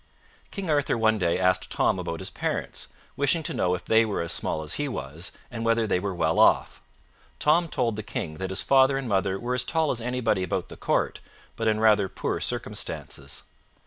[0.49, 4.23] King Arthur one day asked Tom about his parents, wishing to know if they were
[4.23, 6.81] as small as he was, and whether they were well off.
[7.37, 10.69] Tom told the King that his father and mother were as tall as anybody about
[10.69, 11.19] the court,
[11.55, 13.43] but in rather poor circumstances.